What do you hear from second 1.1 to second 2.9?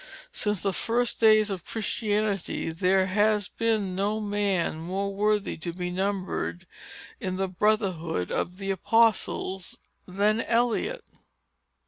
days of Christianity,